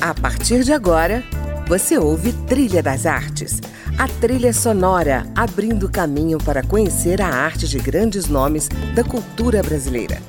[0.00, 1.24] A partir de agora,
[1.66, 3.60] você ouve Trilha das Artes,
[3.98, 10.22] a trilha sonora abrindo caminho para conhecer a arte de grandes nomes da cultura brasileira.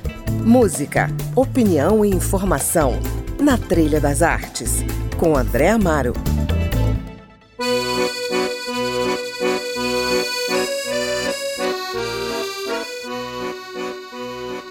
[0.44, 2.98] Música, opinião e informação
[3.40, 4.84] na Trilha das Artes,
[5.16, 6.14] com André Amaro.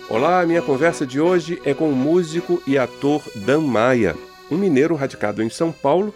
[0.10, 4.16] Olá, minha conversa de hoje é com o músico e ator Dan Maia,
[4.52, 6.14] um mineiro radicado em São Paulo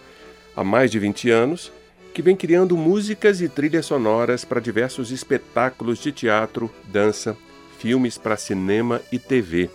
[0.55, 1.71] há mais de 20 anos,
[2.13, 7.35] que vem criando músicas e trilhas sonoras para diversos espetáculos de teatro, dança,
[7.79, 9.69] filmes para cinema e TV.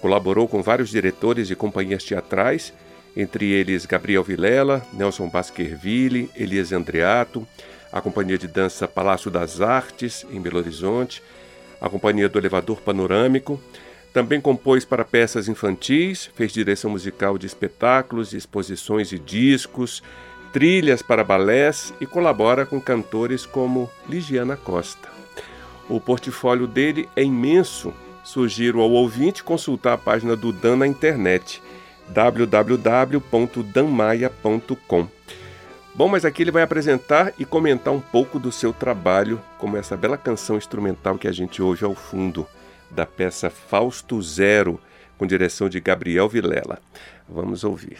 [0.00, 2.72] Colaborou com vários diretores de companhias teatrais,
[3.16, 7.46] entre eles Gabriel Vilela, Nelson Baskerville, Elias Andreato,
[7.92, 11.22] a Companhia de Dança Palácio das Artes, em Belo Horizonte,
[11.80, 13.60] a Companhia do Elevador Panorâmico.
[14.18, 20.02] Também compôs para peças infantis, fez direção musical de espetáculos, exposições e discos,
[20.52, 25.08] trilhas para balés e colabora com cantores como Ligiana Costa.
[25.88, 27.94] O portfólio dele é imenso.
[28.24, 31.62] Sugiro ao ouvinte consultar a página do Dan na internet
[32.08, 35.08] www.danmaia.com.
[35.94, 39.96] Bom, mas aqui ele vai apresentar e comentar um pouco do seu trabalho, como essa
[39.96, 42.44] bela canção instrumental que a gente ouve ao fundo,
[42.90, 44.80] da peça Fausto Zero,
[45.16, 46.80] com direção de Gabriel Vilela.
[47.28, 47.98] Vamos ouvir.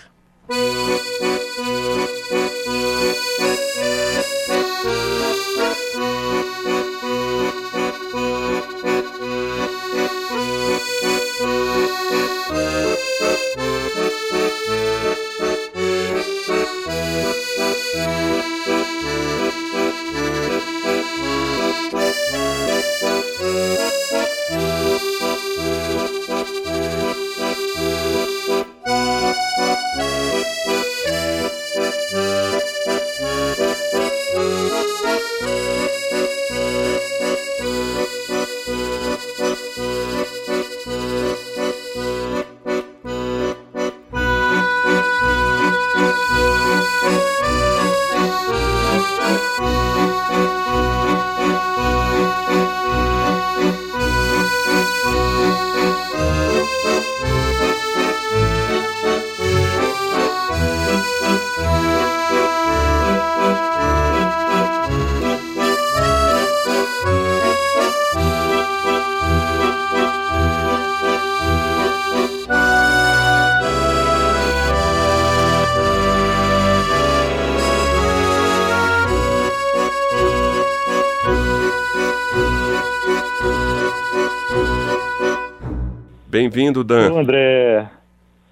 [86.38, 87.14] Bem-vindo, Dan.
[87.14, 87.90] Ô, André,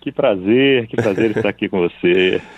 [0.00, 2.42] que prazer, que prazer estar aqui com você.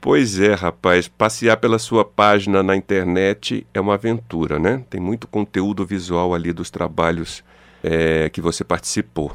[0.00, 4.82] Pois é, rapaz, passear pela sua página na internet é uma aventura, né?
[4.90, 7.44] Tem muito conteúdo visual ali dos trabalhos
[7.84, 9.30] é, que você participou.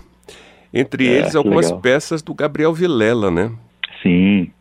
[0.73, 1.79] Entre é, eles, algumas legal.
[1.79, 3.49] peças do Gabriel Vilela, né?
[4.03, 4.51] Sim.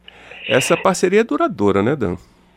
[0.49, 2.15] Essa parceria é duradoura, né, Dan?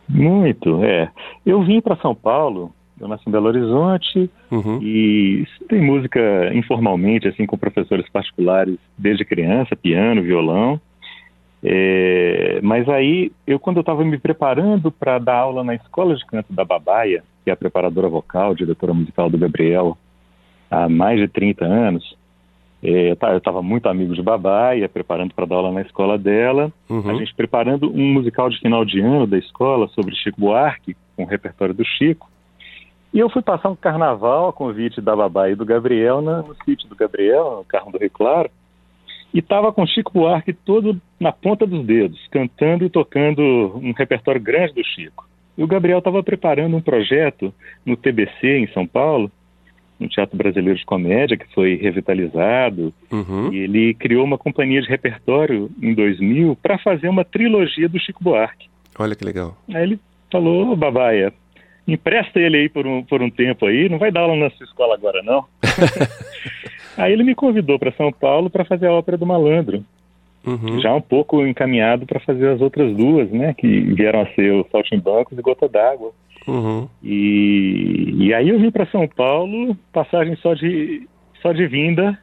[0.08, 1.10] Muito, é.
[1.44, 4.78] Eu vim para São Paulo eu nasci em Belo Horizonte uhum.
[4.82, 10.80] e tem música informalmente, assim, com professores particulares desde criança, piano, violão.
[11.62, 16.24] É, mas aí, eu quando eu estava me preparando para dar aula na Escola de
[16.26, 19.96] Canto da Babaia, que é a preparadora vocal, diretora musical do Gabriel,
[20.70, 22.16] há mais de 30 anos,
[22.82, 27.10] é, eu estava muito amigo de Babaia, preparando para dar aula na escola dela, uhum.
[27.10, 31.24] a gente preparando um musical de final de ano da escola sobre Chico Buarque, com
[31.24, 32.30] o repertório do Chico,
[33.12, 36.54] e eu fui passar um carnaval a convite da Babá e do Gabriel na, no
[36.64, 38.50] sítio do Gabriel, no carro do Rio Claro,
[39.32, 43.42] e estava com Chico Buarque todo na ponta dos dedos, cantando e tocando
[43.76, 45.28] um repertório grande do Chico.
[45.56, 47.52] E o Gabriel estava preparando um projeto
[47.84, 49.30] no TBC, em São Paulo,
[49.98, 53.52] no Teatro Brasileiro de Comédia, que foi revitalizado, uhum.
[53.52, 58.24] e ele criou uma companhia de repertório em 2000 para fazer uma trilogia do Chico
[58.24, 58.68] Buarque.
[58.98, 59.56] Olha que legal.
[59.68, 60.00] Aí ele
[60.32, 61.32] falou, Babaia,
[61.92, 64.64] empresta ele aí por um, por um tempo aí, não vai dar aula na sua
[64.64, 65.44] escola agora não.
[66.96, 69.84] aí ele me convidou para São Paulo para fazer a ópera do Malandro.
[70.46, 70.80] Uhum.
[70.80, 73.52] Já um pouco encaminhado para fazer as outras duas, né?
[73.52, 76.12] Que vieram a ser o Saltimbancos e Gota d'Água.
[76.46, 76.88] Uhum.
[77.02, 81.06] E, e aí eu vim para São Paulo, passagem só de,
[81.42, 82.18] só de vinda.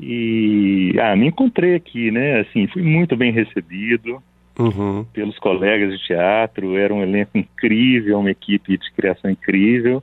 [0.00, 2.40] E ah, me encontrei aqui, né?
[2.40, 4.20] Assim, fui muito bem recebido
[4.58, 5.04] uhum.
[5.12, 10.02] pelos colegas de teatro, era um elenco incrível, uma equipe de criação incrível.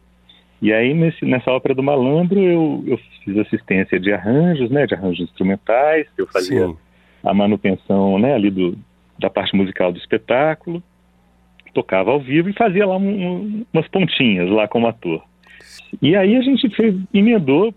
[0.62, 4.94] E aí, nesse, nessa ópera do Malandro, eu, eu fiz assistência de arranjos, né, de
[4.94, 6.78] arranjos instrumentais, eu fazia Sim.
[7.24, 8.78] a manutenção, né, ali do,
[9.18, 10.84] da parte musical do espetáculo,
[11.74, 15.24] tocava ao vivo e fazia lá um, um, umas pontinhas lá como ator.
[16.01, 17.74] E aí a gente fez, emendou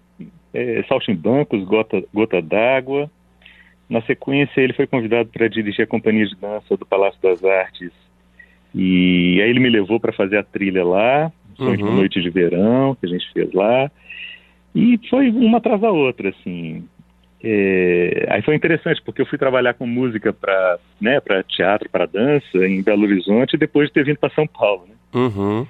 [0.52, 3.10] é, Saltimbancos, Gota, Gota d'Água.
[3.88, 7.92] Na sequência, ele foi convidado para dirigir a companhia de dança do Palácio das Artes.
[8.74, 11.96] E aí ele me levou para fazer a trilha lá, uhum.
[11.96, 13.90] Noite de Verão, que a gente fez lá.
[14.74, 16.84] E foi uma atrás da outra, assim.
[17.44, 22.66] É, aí foi interessante, porque eu fui trabalhar com música para né, teatro, para dança,
[22.66, 24.86] em Belo Horizonte, depois de ter vindo para São Paulo.
[24.88, 24.94] Né?
[25.12, 25.66] Uhum.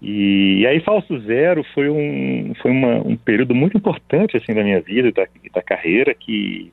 [0.00, 4.62] E, e, aí Falso Zero foi um, foi uma, um período muito importante assim da
[4.62, 6.72] minha vida, da, da carreira, que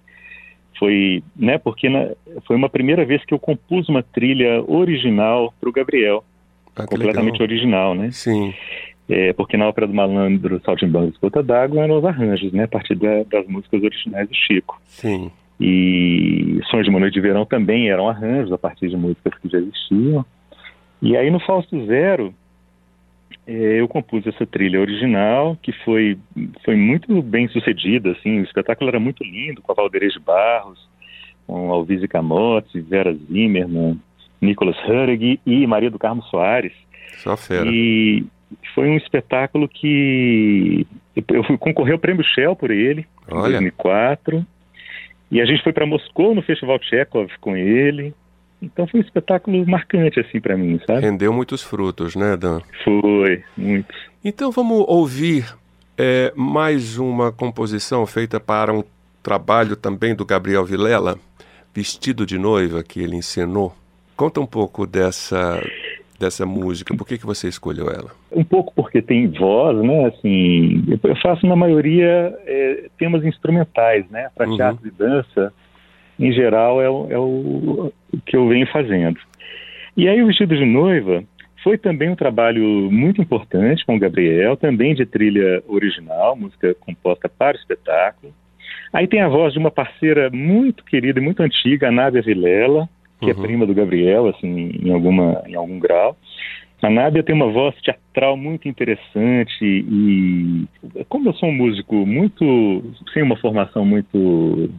[0.81, 2.09] foi, né, porque na,
[2.47, 6.23] foi uma primeira vez que eu compus uma trilha original para o Gabriel,
[6.75, 7.47] ah, completamente legal.
[7.47, 8.09] original, né?
[8.11, 8.51] Sim.
[9.07, 12.67] É, porque na Ópera do Malandro, Saltimbancos e Gota d'Água eram os arranjos, né, a
[12.67, 14.81] partir da, das músicas originais do Chico.
[14.85, 15.29] Sim.
[15.59, 19.49] E Sonhos de uma Noite de Verão também eram arranjos a partir de músicas que
[19.49, 20.25] já existiam.
[20.99, 22.33] E aí no Fausto Zero,
[23.51, 26.17] eu compus essa trilha original, que foi,
[26.63, 30.89] foi muito bem sucedida, assim, o espetáculo era muito lindo, com a Valderez de Barros,
[31.45, 33.99] com Alvise Camotes, Vera Zimmermann,
[34.39, 36.73] Nicolas Hurrig e Maria do Carmo Soares.
[37.17, 37.69] Só fera.
[37.69, 38.25] E
[38.73, 40.87] foi um espetáculo que
[41.27, 43.57] eu fui concorrer ao Prêmio Shell por ele, Olha.
[43.57, 44.45] em 2004,
[45.29, 48.13] e a gente foi para Moscou no Festival Chekhov com ele,
[48.61, 51.01] então foi um espetáculo marcante assim para mim, sabe?
[51.01, 52.61] Rendeu muitos frutos, né, Dan?
[52.83, 53.95] Foi, muitos.
[54.23, 55.45] Então vamos ouvir
[55.97, 58.83] é, mais uma composição feita para um
[59.23, 61.17] trabalho também do Gabriel Vilela,
[61.73, 63.73] Vestido de Noiva, que ele ensinou.
[64.15, 65.61] Conta um pouco dessa
[66.19, 66.95] dessa música.
[66.95, 68.11] Por que que você escolheu ela?
[68.31, 70.05] Um pouco porque tem voz, né?
[70.05, 74.29] Assim, eu faço na maioria é, temas instrumentais, né?
[74.35, 74.55] Para uhum.
[74.55, 75.51] teatro e dança
[76.21, 77.91] em geral, é o, é o
[78.25, 79.19] que eu venho fazendo.
[79.97, 81.23] E aí, o Vestido de Noiva
[81.63, 87.27] foi também um trabalho muito importante com o Gabriel, também de trilha original, música composta
[87.27, 88.33] para o espetáculo.
[88.93, 92.87] Aí tem a voz de uma parceira muito querida e muito antiga, a Nádia Vilela,
[93.19, 93.39] que é uhum.
[93.39, 96.15] é prima do Gabriel, assim, em, alguma, em algum grau.
[96.81, 100.65] A Nádia tem uma voz teatral muito interessante e,
[101.07, 102.83] como eu sou um músico muito,
[103.13, 104.69] sem uma formação muito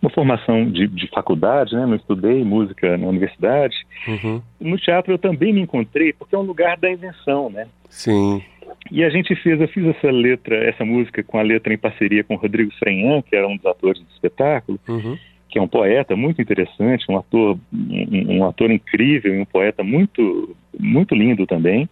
[0.00, 1.84] uma formação de, de faculdade, né?
[1.84, 3.76] Não estudei música na universidade.
[4.06, 4.40] Uhum.
[4.60, 7.66] No teatro eu também me encontrei, porque é um lugar da invenção, né?
[7.88, 8.42] Sim.
[8.90, 12.24] E a gente fez, eu fiz essa letra, essa música com a letra em parceria
[12.24, 15.18] com o Rodrigo Frenhan, que era um dos atores do espetáculo, uhum.
[15.48, 19.82] que é um poeta muito interessante, um ator, um, um ator incrível e um poeta
[19.82, 21.88] muito, muito lindo também.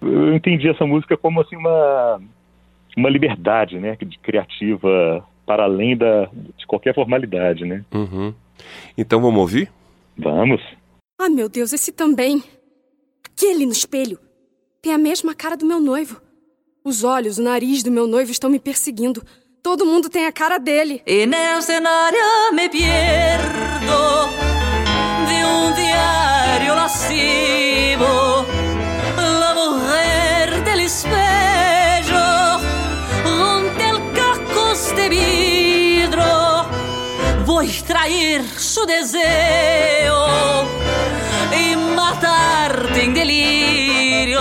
[0.00, 2.20] Eu entendi essa música como assim uma
[2.96, 6.26] uma liberdade, né, de criativa para além da,
[6.56, 7.84] de qualquer formalidade, né?
[7.92, 8.32] Uhum.
[8.96, 9.68] Então vamos ouvir?
[10.16, 10.62] Vamos.
[11.20, 12.40] Ah, meu Deus, esse também.
[13.24, 14.16] Aquele no espelho.
[14.80, 16.22] Tem a mesma cara do meu noivo.
[16.84, 19.24] Os olhos, o nariz do meu noivo estão me perseguindo.
[19.60, 21.02] Todo mundo tem a cara dele.
[21.04, 24.00] E nel cenário me pierdo
[25.26, 28.06] de um diário lascivo.
[29.16, 31.40] La mujer del espelho.
[37.62, 40.64] Extrair su deseo
[41.52, 44.40] e matar-te em delírio.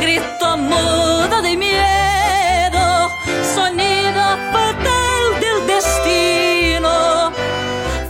[0.00, 3.10] Grito mudo de medo,
[3.54, 4.20] sonido
[4.52, 7.32] fatal del destino.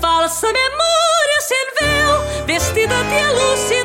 [0.01, 3.76] Falsa memória sem véu, vestida de alucinar.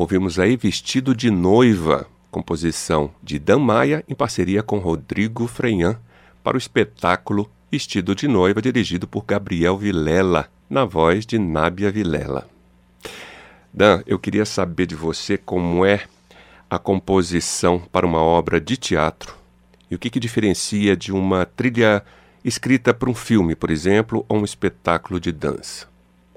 [0.00, 5.98] Ouvimos aí Vestido de Noiva, composição de Dan Maia em parceria com Rodrigo Freian
[6.40, 12.46] para o espetáculo Vestido de Noiva, dirigido por Gabriel Vilela, na voz de Nábia Vilela.
[13.74, 16.04] Dan, eu queria saber de você como é
[16.70, 19.34] a composição para uma obra de teatro
[19.90, 22.04] e o que, que diferencia de uma trilha
[22.44, 25.88] escrita para um filme, por exemplo, ou um espetáculo de dança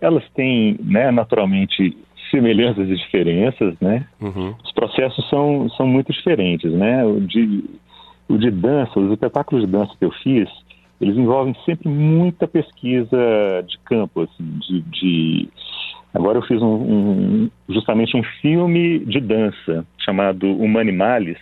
[0.01, 1.95] elas têm, né, naturalmente,
[2.31, 4.05] semelhanças e diferenças, né?
[4.19, 4.55] Uhum.
[4.63, 7.05] Os processos são, são muito diferentes, né?
[7.05, 7.63] O de,
[8.27, 10.49] o de dança, os espetáculos de dança que eu fiz,
[10.99, 13.17] eles envolvem sempre muita pesquisa
[13.67, 15.49] de campo, assim, de, de...
[16.13, 21.37] Agora eu fiz um, um, justamente um filme de dança chamado Humanimales,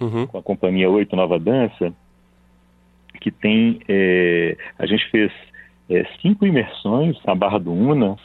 [0.00, 0.26] uhum.
[0.26, 1.92] com a companhia Oito Nova Dança,
[3.20, 3.80] que tem...
[3.88, 5.32] É, a gente fez
[5.88, 8.16] é, cinco imersões na Barra do Una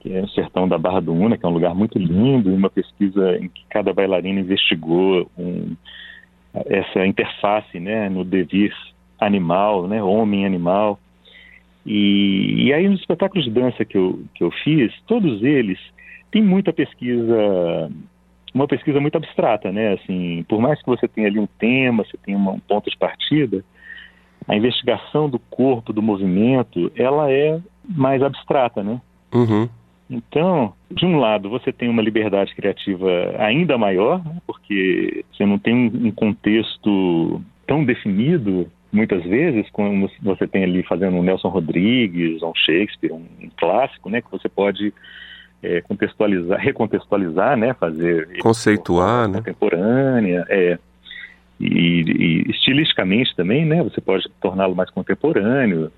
[0.00, 2.70] que é o sertão da Barra do Una, que é um lugar muito lindo, uma
[2.70, 5.76] pesquisa em que cada bailarina investigou um,
[6.66, 8.74] essa interface né, no devir
[9.20, 10.98] animal, né, homem-animal.
[11.84, 15.78] E, e aí nos espetáculos de dança que eu, que eu fiz, todos eles
[16.30, 17.90] têm muita pesquisa,
[18.54, 19.94] uma pesquisa muito abstrata, né?
[19.94, 23.64] Assim, por mais que você tenha ali um tema, você tenha um ponto de partida,
[24.46, 29.00] a investigação do corpo, do movimento, ela é mais abstrata, né?
[29.32, 29.68] Uhum.
[30.10, 34.38] Então, de um lado, você tem uma liberdade criativa ainda maior, né?
[34.44, 41.16] porque você não tem um contexto tão definido, muitas vezes, como você tem ali fazendo
[41.16, 44.20] um Nelson Rodrigues, um Shakespeare, um, um clássico, né?
[44.20, 44.92] Que você pode
[45.62, 47.72] é, contextualizar, recontextualizar, né?
[47.74, 49.38] Fazer conceituar, né?
[49.38, 50.76] Contemporânea, é.
[51.60, 53.80] E, e estilisticamente também, né?
[53.84, 55.92] Você pode torná-lo mais contemporâneo.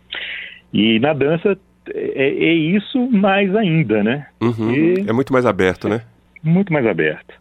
[0.70, 1.56] E na dança
[1.88, 4.26] é, é isso mais ainda, né?
[4.40, 4.72] Uhum.
[4.72, 6.02] E, é muito mais aberto, né?
[6.42, 7.34] Muito mais aberto.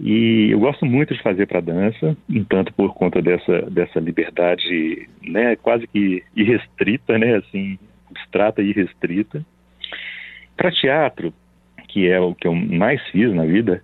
[0.00, 2.16] E eu gosto muito de fazer para dança,
[2.48, 7.78] tanto por conta dessa, dessa liberdade, né, quase que irrestrita, né, assim,
[8.10, 9.44] abstrata e irrestrita.
[10.56, 11.32] Para teatro,
[11.88, 13.82] que é o que eu mais fiz na vida,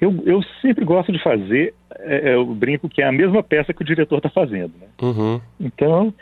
[0.00, 3.72] eu, eu sempre gosto de fazer, é, é eu brinco que é a mesma peça
[3.72, 4.72] que o diretor está fazendo.
[4.80, 4.88] Né?
[5.00, 5.40] Uhum.
[5.60, 6.12] Então,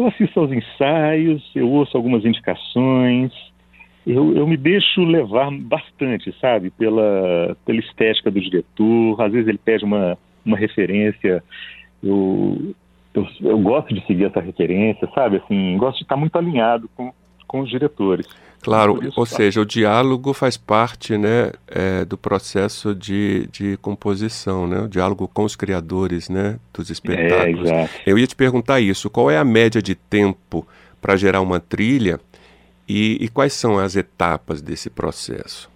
[0.00, 3.32] eu assisto aos ensaios, eu ouço algumas indicações,
[4.06, 9.20] eu, eu me deixo levar bastante, sabe, pela, pela estética do diretor.
[9.20, 11.42] Às vezes ele pede uma, uma referência,
[12.02, 12.74] eu,
[13.12, 17.12] eu, eu gosto de seguir essa referência, sabe, assim, gosto de estar muito alinhado com,
[17.46, 18.26] com os diretores.
[18.62, 19.36] Claro, isso, ou tá.
[19.36, 24.80] seja, o diálogo faz parte né, é, do processo de, de composição, né?
[24.80, 27.70] o diálogo com os criadores né, dos espetáculos.
[27.70, 30.66] É, Eu ia te perguntar isso, qual é a média de tempo
[31.00, 32.20] para gerar uma trilha
[32.86, 35.70] e, e, quais são as etapas desse processo?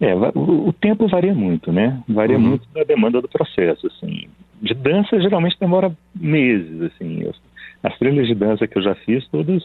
[0.00, 2.02] É, o, o tempo varia muito, né?
[2.08, 2.42] Varia uhum.
[2.42, 4.26] muito da demanda do processo, assim.
[4.60, 7.30] De dança, geralmente demora meses, assim.
[7.82, 9.62] As trilhas de dança que eu já fiz, todas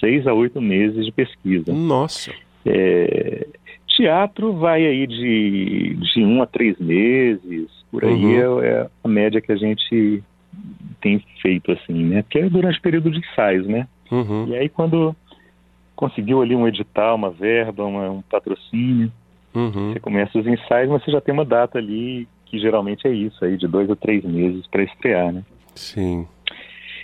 [0.00, 1.72] seis a oito meses de pesquisa.
[1.72, 2.32] Nossa!
[2.66, 3.46] É,
[3.86, 8.60] teatro vai aí de, de um a três meses, por aí uhum.
[8.60, 10.22] é, é, a média que a gente
[11.00, 12.22] tem feito, assim, né?
[12.22, 13.86] Porque é durante o período de ensaios, né?
[14.10, 14.46] Uhum.
[14.48, 15.14] E aí quando
[15.94, 19.12] conseguiu ali um edital, uma verba, uma, um patrocínio.
[19.54, 19.92] Uhum.
[19.92, 23.44] Você começa os ensaios, mas você já tem uma data ali que geralmente é isso,
[23.44, 25.42] aí de dois a três meses para estrear, né?
[25.74, 26.26] Sim.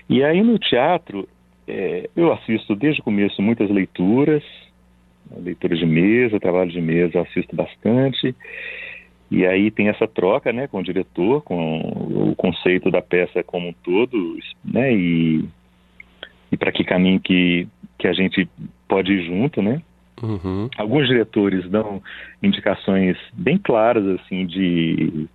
[0.09, 1.29] E aí no teatro,
[1.71, 4.43] é, eu assisto desde o começo muitas leituras,
[5.37, 8.35] leituras de mesa, trabalho de mesa, eu assisto bastante.
[9.31, 13.69] E aí tem essa troca, né, com o diretor, com o conceito da peça como
[13.69, 15.45] um todo, né, e,
[16.51, 18.49] e para que caminho que, que a gente
[18.89, 19.81] pode ir junto, né?
[20.21, 20.69] Uhum.
[20.77, 22.03] Alguns diretores dão
[22.43, 25.29] indicações bem claras, assim, de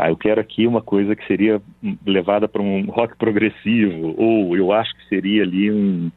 [0.00, 1.60] ah, eu quero aqui uma coisa que seria
[2.06, 6.10] levada para um rock progressivo, ou eu acho que seria ali um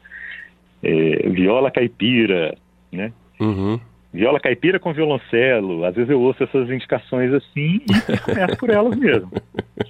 [0.82, 2.56] é, viola caipira,
[2.90, 3.12] né?
[3.40, 3.78] Uhum.
[4.12, 5.84] Viola caipira com violoncelo.
[5.84, 9.30] Às vezes eu ouço essas indicações assim e começo por elas mesmo.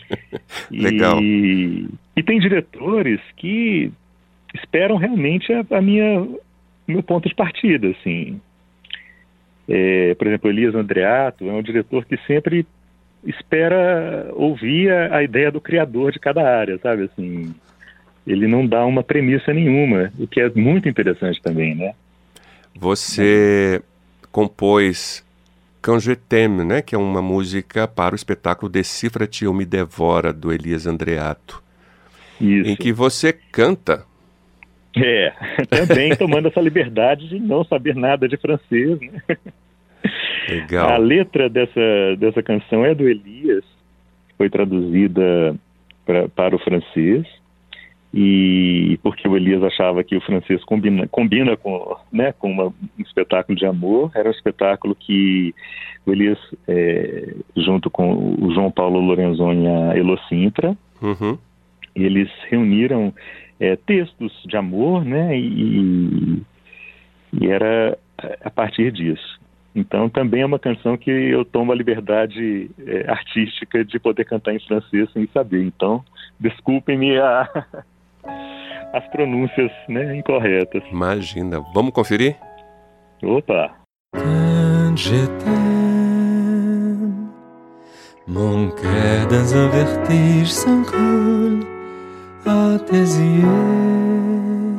[0.70, 1.20] Legal.
[1.20, 3.92] E, e tem diretores que
[4.54, 6.26] esperam realmente a, a minha
[6.86, 8.40] meu ponto de partida, assim.
[9.68, 12.66] É, por exemplo, Elias Andreato é um diretor que sempre
[13.26, 17.04] espera ouvir a, ideia do criador de cada área, sabe?
[17.04, 17.54] Assim,
[18.26, 21.94] ele não dá uma premissa nenhuma, o que é muito interessante também, né?
[22.74, 23.82] Você
[24.32, 25.24] compôs
[25.80, 26.82] Cangetem, né?
[26.82, 31.62] Que é uma música para o espetáculo Decifra-te ou Me Devora, do Elias Andreato.
[32.40, 32.70] Isso.
[32.70, 34.04] Em que você canta
[34.96, 35.32] é,
[35.68, 38.98] também tomando essa liberdade de não saber nada de francês.
[39.00, 39.20] Né?
[40.48, 40.88] Legal.
[40.88, 43.64] A letra dessa, dessa canção é do Elias,
[44.36, 45.54] foi traduzida
[46.04, 47.26] pra, para o francês,
[48.12, 53.02] e porque o Elias achava que o francês combina, combina com, né, com uma, um
[53.02, 55.52] espetáculo de amor, era um espetáculo que
[56.06, 61.36] o Elias, é, junto com o João Paulo Lorenzoni e a Elo Sintra, uhum.
[61.94, 63.12] eles reuniram
[63.58, 65.36] é, textos de amor, né?
[65.36, 66.42] E,
[67.32, 67.98] e era
[68.44, 69.40] a partir disso.
[69.74, 74.54] Então também é uma canção que eu tomo a liberdade é, artística de poder cantar
[74.54, 75.64] em francês sem saber.
[75.64, 76.04] Então,
[76.38, 77.48] desculpem-me a,
[78.92, 80.82] as pronúncias né, incorretas.
[80.90, 81.60] Imagina.
[81.74, 82.36] Vamos conferir?
[83.22, 83.74] Opa!
[88.26, 91.60] mon cœur dans un vertige s'encoule
[92.46, 94.74] à tes yeux.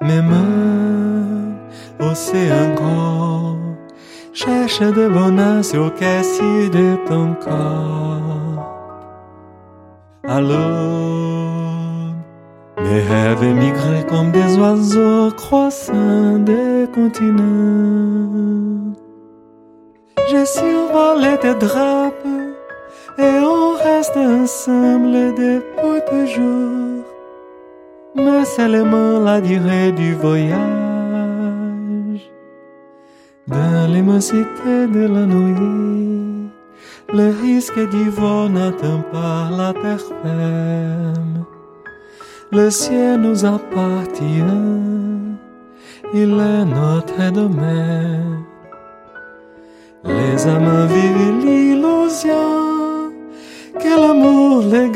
[0.00, 1.54] Mes mains
[2.00, 3.33] l'océan grand
[4.34, 8.20] cherche de bonheur au caissier de ton corps.
[10.26, 12.12] Alors,
[12.80, 18.92] mes rêves comme des oiseaux croissants des continents.
[20.28, 22.26] J'ai survolé tes drapes
[23.18, 27.04] et on reste ensemble depuis toujours.
[28.16, 30.93] Mais seulement la durée du voyage.
[33.46, 36.48] Dans l'immensité de la nuit,
[37.12, 41.44] le risque vol n'atteint pas la terre ferme.
[42.52, 44.42] Le ciel nous appartient,
[46.14, 48.44] il est notre domaine.
[50.04, 53.12] Les amants vivent l'illusion
[53.78, 54.88] que l'amour les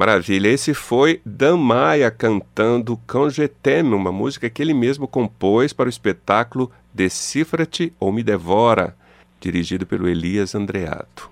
[0.00, 5.90] Maravilha, esse foi Dan Maia cantando Cangeteme, uma música que ele mesmo compôs para o
[5.90, 8.96] espetáculo Decifra-te ou Me Devora,
[9.38, 11.28] dirigido pelo Elias Andreato.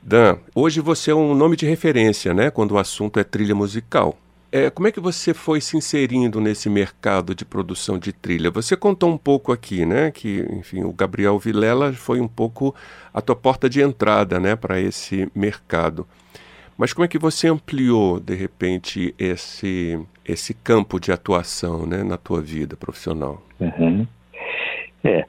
[0.00, 4.16] Dan, hoje você é um nome de referência, né, quando o assunto é trilha musical.
[4.52, 8.48] É, como é que você foi se inserindo nesse mercado de produção de trilha?
[8.52, 12.72] Você contou um pouco aqui, né, que, enfim, o Gabriel Vilela foi um pouco
[13.12, 16.06] a tua porta de entrada, né, para esse mercado.
[16.78, 22.16] Mas como é que você ampliou, de repente, esse, esse campo de atuação né, na
[22.16, 23.42] tua vida profissional?
[23.58, 24.06] Uhum.
[25.02, 25.24] É,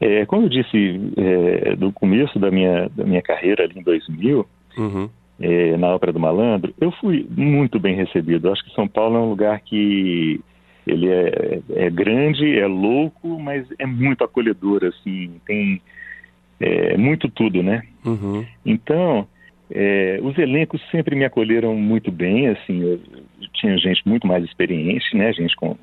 [0.00, 4.46] é, como eu disse é, no começo da minha, da minha carreira ali em 2000,
[4.76, 5.08] uhum.
[5.40, 8.46] é, na Ópera do Malandro, eu fui muito bem recebido.
[8.46, 10.40] Eu acho que São Paulo é um lugar que
[10.86, 15.80] ele é, é grande, é louco, mas é muito acolhedor, assim, tem
[16.60, 17.82] é, muito tudo, né?
[18.04, 18.44] Uhum.
[18.64, 19.26] Então,
[19.70, 23.00] é, os elencos sempre me acolheram muito bem, assim, eu,
[23.40, 25.76] eu tinha gente muito mais experiente, né, gente com,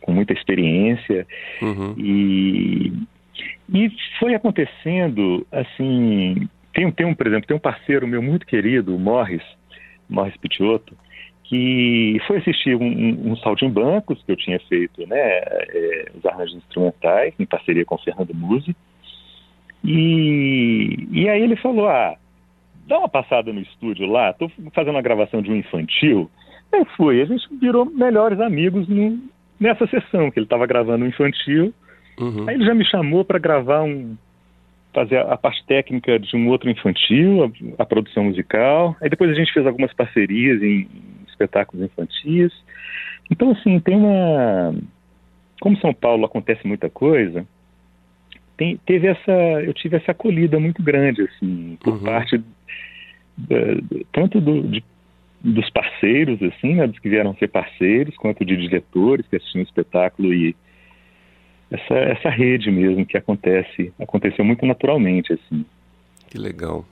[0.00, 1.26] com muita experiência,
[1.62, 1.94] uhum.
[1.96, 2.92] e,
[3.72, 8.94] e foi acontecendo, assim, tem, tem um, por exemplo, tem um parceiro meu muito querido,
[8.94, 9.42] o Morris,
[10.08, 10.96] Morris Picciotto,
[11.44, 16.10] que foi assistir um, um, um Salto em Bancos, que eu tinha feito, né, é,
[16.16, 18.74] os arranjos instrumentais, em parceria com o Fernando Musi,
[19.84, 22.16] e, e aí ele falou, ah,
[22.86, 26.30] dá uma passada no estúdio lá, tô fazendo uma gravação de um infantil.
[26.72, 29.18] Aí fui, a gente virou melhores amigos no,
[29.58, 31.74] nessa sessão que ele estava gravando um infantil.
[32.18, 32.48] Uhum.
[32.48, 34.16] Aí ele já me chamou para gravar um
[34.92, 38.96] fazer a, a, parte técnica de um outro infantil, a, a, produção musical.
[39.00, 40.88] Aí depois a gente fez algumas parcerias em, em
[41.28, 42.52] espetáculos infantis.
[43.30, 44.74] Então assim, tem uma
[45.60, 47.46] como São Paulo acontece muita coisa,
[48.56, 52.04] tem, teve essa, eu tive essa acolhida muito grande assim por uhum.
[52.04, 52.42] parte
[54.12, 54.82] tanto do, de,
[55.40, 59.64] dos parceiros, assim, né, dos que vieram ser parceiros, quanto de diretores que assistiam o
[59.64, 60.56] espetáculo e
[61.70, 65.64] essa, essa rede mesmo que acontece, aconteceu muito naturalmente, assim.
[66.28, 66.84] Que legal.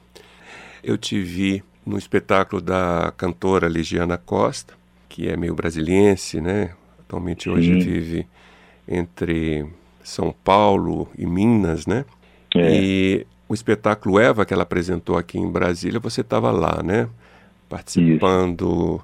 [0.82, 4.74] Eu te vi no espetáculo da cantora Ligiana Costa,
[5.08, 6.74] que é meio brasiliense, né?
[7.00, 7.78] Atualmente hoje Sim.
[7.78, 8.26] vive
[8.88, 9.64] entre
[10.02, 12.04] São Paulo e Minas, né?
[12.54, 12.80] É.
[12.80, 17.08] E o espetáculo Eva que ela apresentou aqui em Brasília, você estava lá, né?
[17.68, 19.00] Participando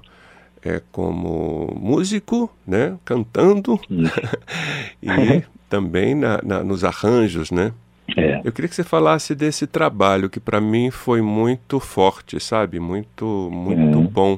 [0.63, 2.97] é, como músico, né?
[3.05, 3.79] Cantando
[5.01, 7.71] e também na, na, nos arranjos, né?
[8.15, 8.41] É.
[8.43, 12.79] Eu queria que você falasse desse trabalho que para mim foi muito forte, sabe?
[12.79, 14.01] Muito, muito é.
[14.01, 14.37] bom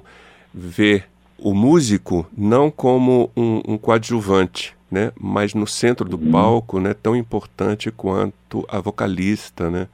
[0.53, 1.05] ver
[1.37, 5.11] o músico não como um, um coadjuvante, né?
[5.19, 6.31] Mas no centro do uhum.
[6.31, 6.93] palco, né?
[6.93, 9.87] Tão importante quanto a vocalista, né?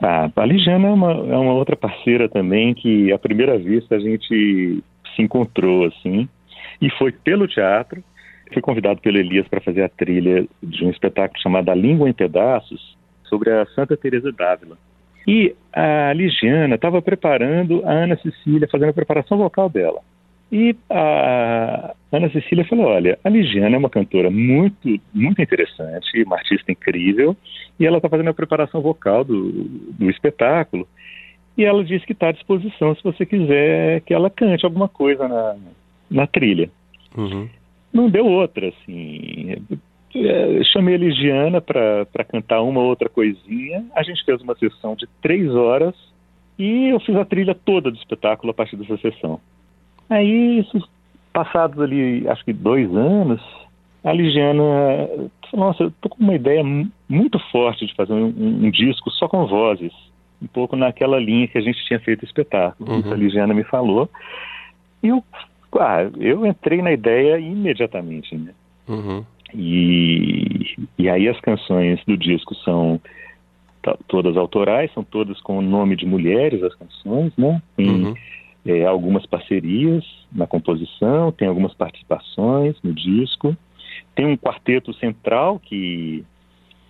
[0.00, 3.98] Ah, a Ligiana é uma, é uma outra parceira também que, à primeira vista, a
[3.98, 4.84] gente
[5.16, 6.28] se encontrou, assim,
[6.80, 8.04] e foi pelo teatro.
[8.52, 12.12] Fui convidado pelo Elias para fazer a trilha de um espetáculo chamado A Língua em
[12.12, 14.76] Pedaços, sobre a Santa Teresa d'Ávila.
[15.26, 20.00] E a Ligiana estava preparando a Ana Cecília, fazendo a preparação vocal dela.
[20.50, 26.36] E a Ana Cecília falou: olha, a Ligiana é uma cantora muito, muito interessante, uma
[26.36, 27.36] artista incrível,
[27.78, 30.88] e ela está fazendo a preparação vocal do, do espetáculo.
[31.56, 35.28] E ela disse que está à disposição se você quiser que ela cante alguma coisa
[35.28, 35.56] na,
[36.10, 36.70] na trilha.
[37.16, 37.48] Uhum.
[37.92, 39.56] Não deu outra, assim.
[40.14, 43.84] É, chamei a Ligiana para cantar uma outra coisinha.
[43.94, 45.94] A gente fez uma sessão de três horas
[46.58, 49.40] e eu fiz a trilha toda do espetáculo a partir dessa sessão.
[50.10, 50.88] Aí, isso,
[51.32, 53.40] passados ali, acho que dois anos,
[54.02, 54.62] a Ligiana
[55.50, 56.62] falou, nossa, eu tô com uma ideia
[57.08, 59.92] muito forte de fazer um, um, disco só com vozes,
[60.42, 62.90] um pouco naquela linha que a gente tinha feito o espetáculo.
[62.90, 63.00] Uhum.
[63.00, 64.08] Isso a Ligiana me falou.
[65.02, 65.22] E eu,
[65.78, 68.52] ah, eu entrei na ideia imediatamente, né?
[68.88, 69.24] Uhum.
[69.54, 73.00] E, e aí as canções do disco são
[74.06, 77.62] todas autorais, são todas com o nome de mulheres, as canções, né?
[77.76, 78.14] Tem uhum.
[78.66, 83.56] É, algumas parcerias na composição, tem algumas participações no disco.
[84.14, 86.24] Tem um quarteto central que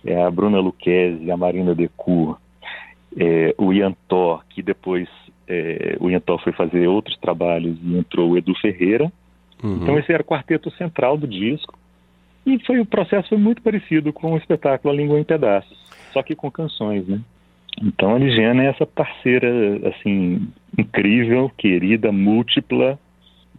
[0.05, 2.37] é a Bruna Luquezzi, a Marina Decour,
[3.17, 5.07] é, o Ian Thor, que depois
[5.47, 9.11] é, o Ian Thor foi fazer outros trabalhos e entrou o Edu Ferreira.
[9.63, 9.79] Uhum.
[9.81, 11.77] Então esse era o quarteto central do disco.
[12.45, 15.77] E foi o processo foi muito parecido com o espetáculo A Língua em Pedaços,
[16.13, 17.19] só que com canções, né?
[17.81, 19.49] Então a Ligiana é essa parceira
[19.89, 20.47] assim
[20.79, 22.99] incrível, querida, múltipla,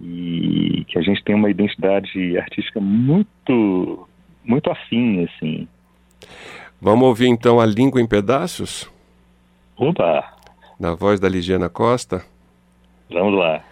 [0.00, 4.08] e que a gente tem uma identidade artística muito
[4.44, 5.68] muito afim assim.
[6.80, 8.90] Vamos ouvir então a língua em pedaços?
[9.76, 10.34] Opa!
[10.78, 12.24] Na voz da Ligiana Costa.
[13.10, 13.62] Vamos lá.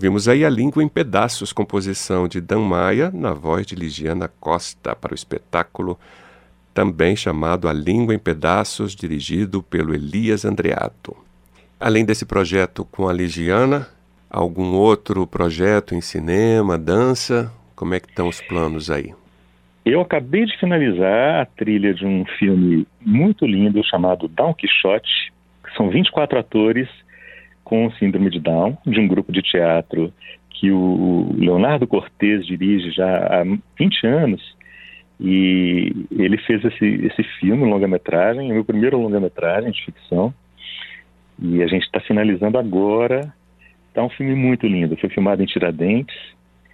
[0.00, 4.96] Ouvimos aí a Língua em Pedaços, composição de Dan Maia, na voz de Ligiana Costa,
[4.96, 5.98] para o espetáculo
[6.72, 11.14] também chamado A Língua em Pedaços, dirigido pelo Elias Andreato.
[11.78, 13.88] Além desse projeto com a Ligiana,
[14.30, 17.52] algum outro projeto em cinema, dança?
[17.76, 19.12] Como é que estão os planos aí?
[19.84, 25.30] Eu acabei de finalizar a trilha de um filme muito lindo chamado Don Quixote.
[25.76, 26.88] São 24 atores
[27.70, 30.12] com síndrome de Down, de um grupo de teatro
[30.50, 33.44] que o Leonardo Cortes dirige já há
[33.78, 34.56] 20 anos.
[35.20, 40.34] E ele fez esse, esse filme, longa-metragem, é o meu primeiro longa-metragem de ficção.
[41.40, 43.32] E a gente está finalizando agora.
[43.88, 44.96] Está um filme muito lindo.
[44.96, 46.16] Foi filmado em Tiradentes.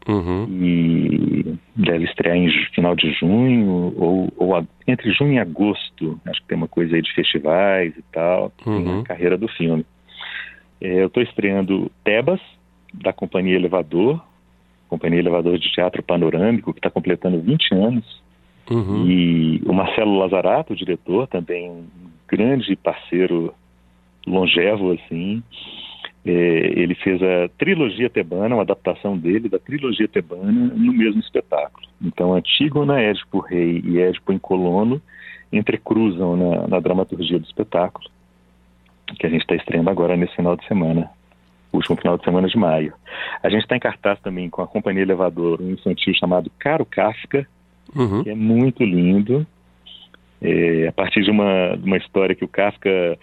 [0.08, 0.46] Uhum.
[0.48, 6.18] E deve estrear em final de junho, ou, ou, entre junho e agosto.
[6.24, 8.50] Acho que tem uma coisa aí de festivais e tal.
[8.64, 9.02] Uhum.
[9.04, 9.84] carreira do filme.
[10.80, 12.40] É, eu estou estreando Tebas,
[12.92, 14.22] da Companhia Elevador,
[14.88, 18.22] Companhia Elevador de Teatro Panorâmico, que está completando 20 anos.
[18.70, 19.06] Uhum.
[19.06, 21.86] E o Marcelo Lazarato, o diretor, também um
[22.28, 23.54] grande parceiro
[24.26, 25.42] longevo, assim.
[26.24, 31.86] É, ele fez a trilogia tebana, uma adaptação dele da trilogia tebana no mesmo espetáculo.
[32.02, 35.00] Então, Antígona, Édipo Rei e Édipo em Colono
[35.52, 38.10] entrecruzam na, na dramaturgia do espetáculo
[39.18, 41.10] que a gente está estreando agora nesse final de semana,
[41.72, 42.92] último final de semana de maio.
[43.42, 47.46] A gente está em cartaz também com a Companhia Elevador, um infantil chamado Caro Kafka,
[47.94, 48.22] uhum.
[48.22, 49.46] que é muito lindo.
[50.40, 53.18] É, a partir de uma, uma história que o Kafka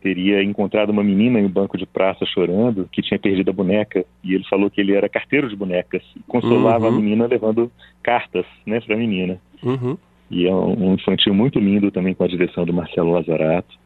[0.00, 4.04] teria encontrado uma menina em um banco de praça chorando, que tinha perdido a boneca,
[4.22, 6.94] e ele falou que ele era carteiro de bonecas, e consolava uhum.
[6.94, 7.70] a menina levando
[8.02, 9.40] cartas né, para a menina.
[9.62, 9.96] Uhum.
[10.30, 13.78] E é um infantil muito lindo também com a direção do Marcelo Lazarato.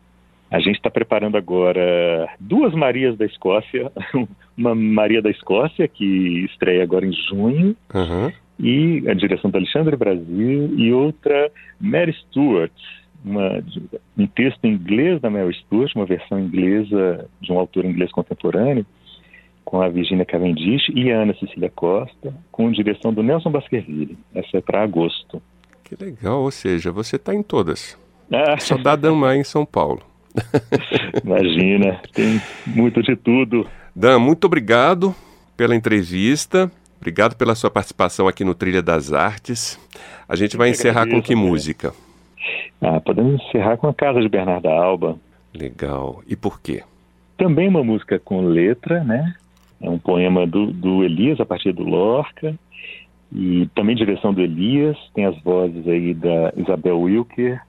[0.52, 3.90] A gente está preparando agora duas Marias da Escócia,
[4.54, 8.30] uma Maria da Escócia que estreia agora em junho, uhum.
[8.60, 12.70] e a direção do Alexandre Brasil, e outra Mary Stuart,
[13.24, 13.64] uma,
[14.18, 18.84] um texto em inglês da Mary Stuart, uma versão inglesa de um autor inglês contemporâneo,
[19.64, 24.18] com a Virginia Cavendish e a Ana Cecília Costa, com direção do Nelson Baskerville.
[24.34, 25.40] Essa é para agosto.
[25.82, 27.98] Que legal, ou seja, você está em todas.
[28.30, 28.58] Ah.
[28.58, 30.11] Só dá Damar em São Paulo.
[31.24, 33.66] Imagina, tem muito de tudo.
[33.94, 35.14] Dan, muito obrigado
[35.56, 36.70] pela entrevista.
[37.00, 39.78] Obrigado pela sua participação aqui no Trilha das Artes.
[40.28, 41.92] A gente Eu vai encerrar com que música?
[42.80, 45.16] Ah, podemos encerrar com a Casa de Bernarda Alba.
[45.52, 46.22] Legal.
[46.26, 46.82] E por quê?
[47.36, 49.34] Também uma música com letra, né?
[49.80, 52.54] É um poema do, do Elias, a partir do Lorca.
[53.32, 54.96] E também direção do Elias.
[55.14, 57.60] Tem as vozes aí da Isabel Wilker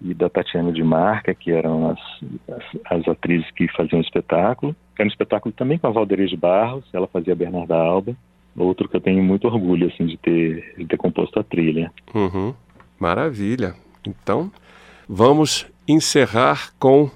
[0.00, 2.00] e da Tatiana de Marca, que eram as,
[2.48, 4.74] as, as atrizes que faziam o espetáculo.
[4.98, 8.16] Era um espetáculo também com a de Barros, ela fazia a Bernarda Alba.
[8.56, 11.92] Outro que eu tenho muito orgulho assim de ter, de ter composto a trilha.
[12.14, 12.52] Uhum.
[12.98, 13.74] Maravilha.
[14.06, 14.50] Então,
[15.08, 17.10] vamos encerrar com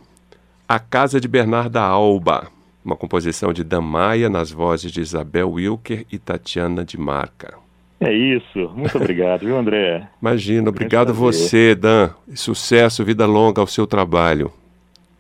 [0.69, 2.49] A Casa de Bernarda Alba,
[2.85, 7.64] uma composição de Dan Maia nas vozes de Isabel Wilker e Tatiana de Marca.
[8.05, 8.71] É isso.
[8.75, 10.07] Muito obrigado, viu, André?
[10.21, 12.11] Imagina, obrigado a você, Dan.
[12.35, 14.53] Sucesso, vida longa ao seu trabalho.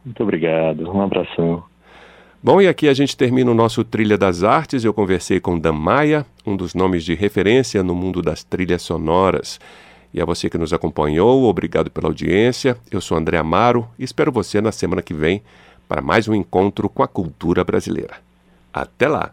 [0.05, 0.91] Muito obrigado.
[0.91, 1.63] Um abração.
[2.43, 4.85] Bom, e aqui a gente termina o nosso Trilha das Artes.
[4.85, 9.59] Eu conversei com Dan Maia, um dos nomes de referência no mundo das trilhas sonoras.
[10.13, 12.77] E a você que nos acompanhou, obrigado pela audiência.
[12.91, 15.43] Eu sou André Amaro e espero você na semana que vem
[15.89, 18.17] para mais um encontro com a cultura brasileira.
[18.73, 19.33] Até lá!